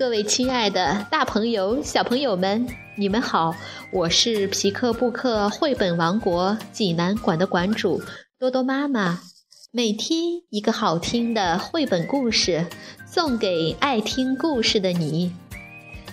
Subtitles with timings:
[0.00, 2.66] 各位亲爱的大朋友、小朋友们，
[2.96, 3.54] 你们好！
[3.92, 8.02] 我是皮克布克绘本王国济南馆的馆主
[8.38, 9.20] 多多妈妈。
[9.70, 12.66] 每天一个好听的绘本故事，
[13.06, 15.34] 送给爱听故事的你。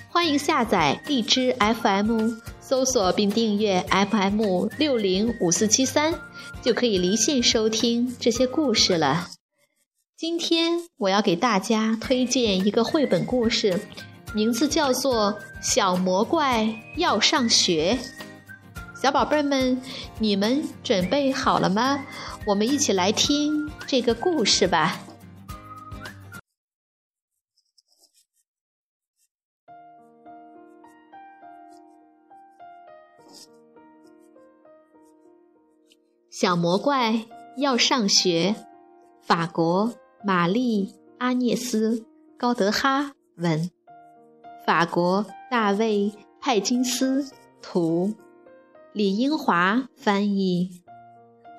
[0.10, 6.14] 欢迎下载荔枝 FM，搜索并订阅 FM 六零五四七三，
[6.62, 9.30] 就可以离线收听这些故事了。
[10.18, 13.80] 今天我要给大家推荐一个绘本故事，
[14.34, 15.32] 名字叫做
[15.62, 17.96] 《小魔怪要上学》。
[19.00, 19.80] 小宝贝们，
[20.18, 22.04] 你们准备好了吗？
[22.48, 25.00] 我们一起来听这个故事吧。
[36.32, 37.24] 小魔怪
[37.58, 38.56] 要上学，
[39.22, 39.94] 法国。
[40.28, 40.88] 玛丽·
[41.20, 42.00] 阿涅斯·
[42.38, 43.72] 高德哈文，
[44.66, 46.12] 法国大卫·
[46.42, 48.14] 派金斯图，
[48.92, 50.82] 李英华翻译，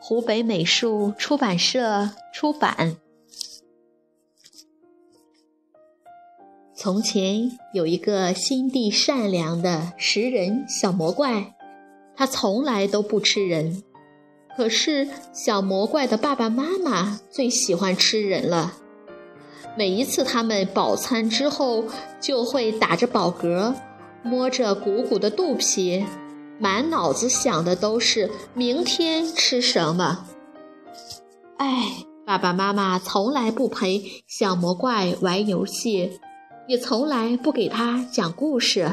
[0.03, 2.99] 湖北美术出版社出版。
[6.75, 11.57] 从前有一个心地善良的食人小魔怪，
[12.15, 13.83] 他从来都不吃人。
[14.59, 18.73] 可是，小魔怪的爸爸妈妈最喜欢吃人了。
[19.77, 21.85] 每一次他们饱餐之后，
[22.21, 23.73] 就会打着饱嗝，
[24.25, 26.05] 摸着鼓鼓的肚皮，
[26.59, 30.27] 满脑子想的都是明天吃什么。
[31.59, 36.19] 哎，爸爸妈妈从来不陪小魔怪玩游戏，
[36.67, 38.91] 也从来不给他讲故事。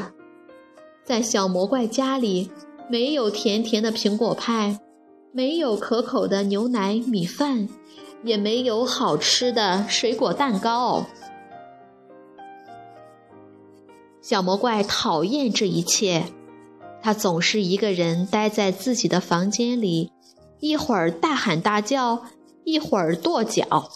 [1.04, 2.52] 在小魔怪家里，
[2.88, 4.78] 没有甜甜的苹果派。
[5.36, 7.68] 没有可口的牛奶米饭，
[8.24, 11.04] 也没有好吃的水果蛋糕。
[14.22, 16.24] 小魔怪讨厌这一切，
[17.02, 20.10] 他总是一个人待在自己的房间里，
[20.58, 22.24] 一会儿大喊大叫，
[22.64, 23.90] 一会儿跺脚。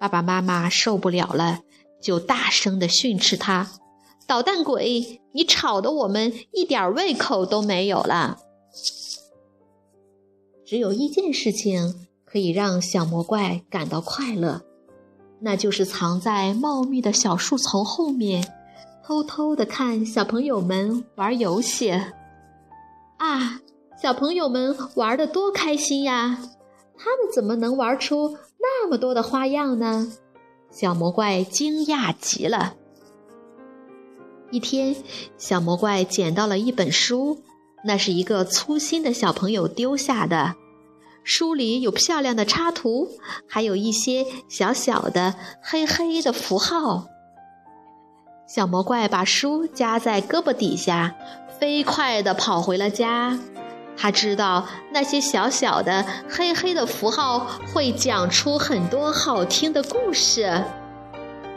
[0.00, 1.60] 爸爸妈妈受不了了，
[2.02, 3.70] 就大声的训斥他
[4.26, 8.38] ：“捣蛋鬼，你吵得我们一点胃口都没有了。”
[10.72, 14.62] 只有一件事情可以让小魔怪感到快乐，
[15.38, 18.42] 那就是藏在茂密的小树丛后面，
[19.04, 21.90] 偷偷的看小朋友们玩游戏。
[21.90, 23.60] 啊，
[24.00, 26.38] 小朋友们玩的多开心呀！
[26.96, 30.10] 他们怎么能玩出那么多的花样呢？
[30.70, 32.76] 小魔怪惊讶极了。
[34.50, 34.96] 一天，
[35.36, 37.42] 小魔怪捡到了一本书，
[37.84, 40.54] 那是一个粗心的小朋友丢下的。
[41.24, 43.08] 书里有漂亮的插图，
[43.48, 47.06] 还有一些小小的黑黑的符号。
[48.46, 51.14] 小魔怪把书夹在胳膊底下，
[51.58, 53.38] 飞快地跑回了家。
[53.96, 60.64] 他知道那些小小的黑黑的符号会讲出很多好听的故事。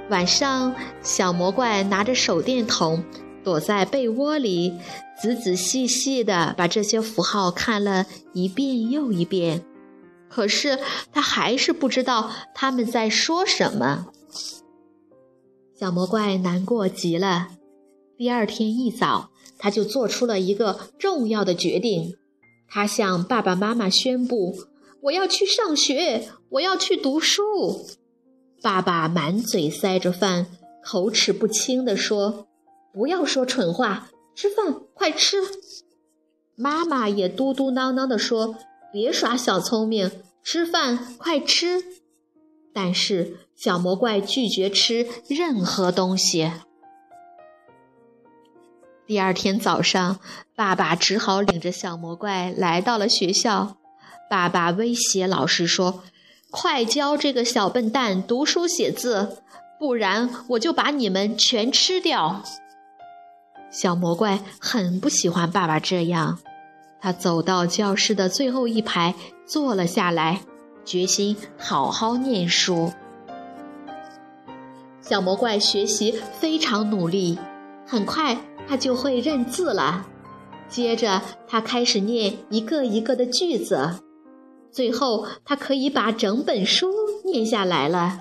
[0.10, 3.04] 晚上，小魔怪拿着手电筒。
[3.44, 4.80] 躲在被窝里，
[5.22, 9.64] 仔仔细细地把这些符号看了一遍又一遍，
[10.30, 10.80] 可是
[11.12, 14.08] 他还是不知道他们在说什么。
[15.78, 17.50] 小魔怪难过极了。
[18.18, 22.16] 第二天一早，他就做出了一个重要的决定。
[22.68, 24.56] 他向爸爸妈妈宣布
[25.04, 27.86] ：“我要去上学，我要去读书。”
[28.62, 30.48] 爸爸满嘴塞着饭，
[30.84, 32.48] 口齿不清地说。
[32.94, 35.38] 不要说蠢话，吃饭快吃！
[36.56, 38.58] 妈妈也嘟嘟囔囔地说
[38.92, 40.12] ：“别耍小聪明，
[40.44, 41.84] 吃饭快吃！”
[42.74, 46.52] 但是小魔怪拒绝吃任何东西。
[49.08, 50.20] 第二天早上，
[50.56, 53.78] 爸爸只好领着小魔怪来到了学校。
[54.30, 56.04] 爸爸威胁老师说
[56.52, 59.38] ：“快教这个小笨蛋读书写字，
[59.80, 62.44] 不然我就把你们全吃掉！”
[63.76, 66.40] 小魔怪很不喜欢爸爸这样，
[67.02, 69.14] 他走到教室的最后一排
[69.46, 70.40] 坐了下来，
[70.86, 72.94] 决心好好念书。
[75.02, 77.38] 小魔怪学习非常努力，
[77.86, 80.06] 很快他就会认字了。
[80.70, 84.00] 接着他开始念一个一个的句子，
[84.72, 86.90] 最后他可以把整本书
[87.26, 88.20] 念下来了。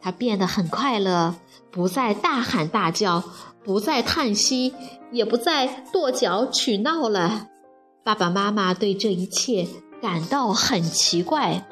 [0.00, 1.36] 他变得很快乐，
[1.70, 3.22] 不再大喊大叫。
[3.64, 4.74] 不再叹息，
[5.10, 7.48] 也不再跺脚取闹了。
[8.04, 9.68] 爸爸妈妈对这一切
[10.00, 11.66] 感到很奇怪。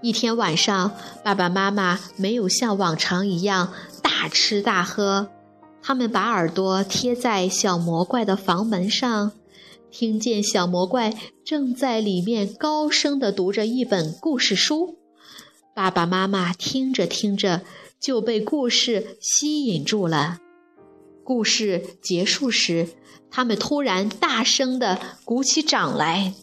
[0.00, 0.92] 一天晚上，
[1.24, 5.28] 爸爸妈妈没有像往常一样大吃大喝。
[5.82, 9.32] 他们把耳朵贴在小魔怪的房门上，
[9.90, 11.14] 听见小魔怪
[11.44, 14.98] 正在里面高声地读着一本故事书。
[15.74, 17.62] 爸爸妈妈听着听着
[18.00, 20.38] 就被故事吸引住了。
[21.24, 22.88] 故事结束时，
[23.30, 26.34] 他们突然大声地鼓起掌来。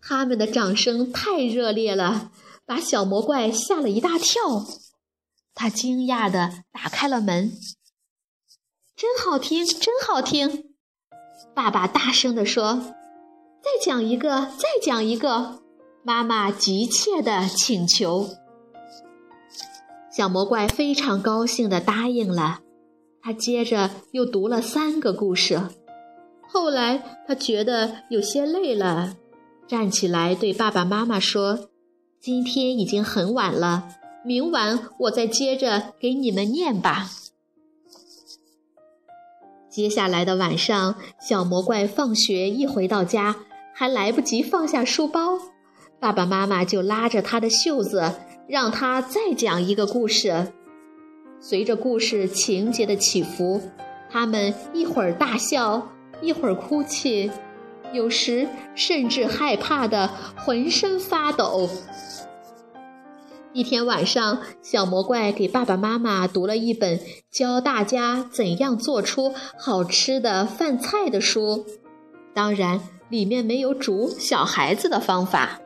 [0.00, 2.30] 他们的掌声太热烈了，
[2.64, 4.66] 把小魔怪吓了一大跳。
[5.54, 7.52] 他惊讶地打开了门。
[8.96, 10.74] 真好听，真好听！
[11.54, 12.94] 爸爸大声地说
[13.60, 15.62] ：“再讲一个，再讲一个！”
[16.04, 18.28] 妈妈急切地请求。
[20.16, 22.60] 小魔怪非常高兴地答应了。
[23.20, 25.60] 他接着又读了三个故事。
[26.46, 29.16] 后来他觉得有些累了，
[29.66, 31.68] 站起来对爸爸妈妈说
[32.20, 33.88] ：“今天已经很晚了。”
[34.24, 37.10] 明晚我再接着给你们念吧。
[39.68, 43.34] 接下来的晚上，小魔怪放学一回到家，
[43.74, 45.38] 还来不及放下书包，
[45.98, 48.14] 爸爸妈妈就拉着他的袖子，
[48.48, 50.52] 让他再讲一个故事。
[51.40, 53.60] 随着故事情节的起伏，
[54.10, 55.90] 他们一会儿大笑，
[56.22, 57.30] 一会儿哭泣，
[57.92, 61.68] 有时甚至害怕的浑身发抖。
[63.52, 66.98] 一天晚上，小魔怪给爸爸妈妈读了一本
[67.30, 71.64] 教大家怎样做出好吃的饭菜的书，
[72.34, 75.60] 当然里面没有煮小孩子的方法。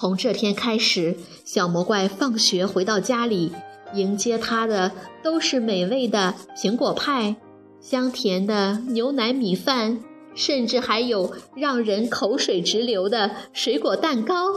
[0.00, 1.14] 从这天开始，
[1.44, 3.52] 小魔怪放学回到家里，
[3.92, 4.92] 迎接他的
[5.22, 7.36] 都是美味的苹果派、
[7.82, 10.02] 香甜的牛奶米饭，
[10.34, 14.54] 甚至还有让人口水直流的水果蛋糕。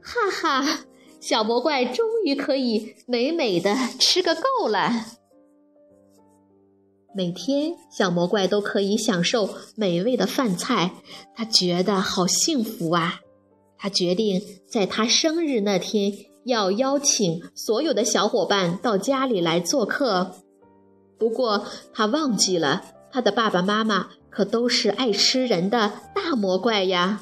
[0.00, 0.84] 哈哈，
[1.18, 4.92] 小魔怪终于可以美美的吃个够了。
[7.12, 10.92] 每天，小魔怪都可以享受美味的饭菜，
[11.34, 13.22] 他觉得好幸福啊！
[13.86, 16.12] 他决定在他生日那天
[16.44, 20.32] 要邀请所有的小伙伴到家里来做客。
[21.16, 27.20] 不过，他忘记了他的爸爸妈妈可都是爱吃人的大魔怪呀。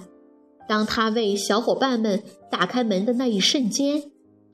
[0.66, 4.04] 当他为小伙伴们打开门的那一瞬间，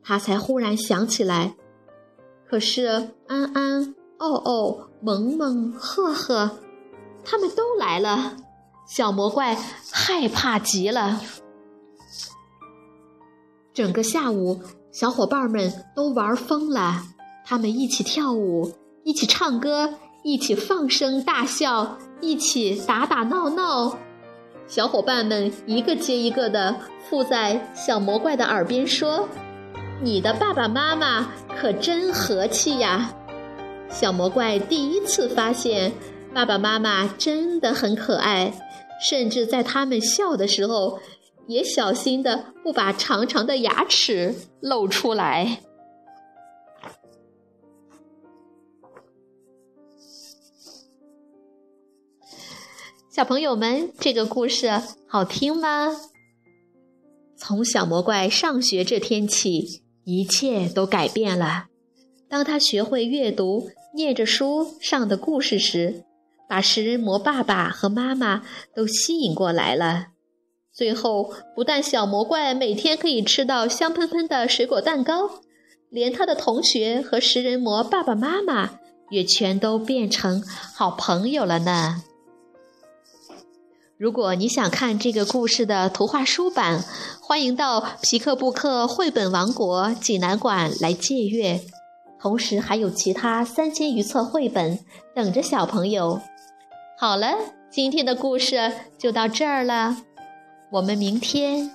[0.02, 1.54] 他才忽然想起来。
[2.44, 2.86] 可是
[3.28, 6.58] 安安、奥奥、萌萌、赫赫，
[7.24, 8.36] 他们都来了，
[8.88, 9.56] 小魔怪
[9.92, 11.20] 害怕极了。
[13.72, 17.02] 整个下午，小伙伴们都玩疯了，
[17.44, 18.72] 他们一起跳舞，
[19.04, 19.94] 一起唱歌，
[20.24, 23.96] 一起放声大笑，一起打打闹闹。
[24.66, 26.76] 小伙伴们一个接一个的
[27.08, 29.28] 附在小魔怪的耳边说
[30.02, 33.12] ：“你的爸爸妈妈可真和气呀！”
[33.90, 35.92] 小魔怪第一次发现
[36.32, 38.52] 爸爸妈妈真的很可爱，
[39.02, 41.00] 甚至在他们笑的时候，
[41.46, 45.60] 也小心的不把长长的牙齿露出来。
[53.10, 55.94] 小朋友们，这个故事好听吗？
[57.36, 61.66] 从小魔怪上学这天起，一切都改变了。
[62.28, 66.04] 当他学会阅读，念着书上的故事时，
[66.48, 68.42] 把食人魔爸爸和妈妈
[68.74, 70.09] 都吸引过来了。
[70.80, 75.28] 最后，不但小魔怪每天可以吃到香喷喷的水果蛋糕，
[75.90, 78.78] 连他的同学和食人魔爸爸妈妈
[79.10, 80.42] 也全都变成
[80.74, 82.02] 好朋友了呢。
[83.98, 86.82] 如果你想看这个故事的图画书版，
[87.20, 91.60] 欢迎到皮克布克绘本王国济南馆来借阅。
[92.18, 94.78] 同时还有其他三千余册绘本
[95.14, 96.22] 等着小朋友。
[96.98, 97.36] 好了，
[97.70, 99.98] 今天的故事就到这儿了，
[100.70, 101.70] 我们明天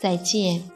[0.00, 0.75] 再见。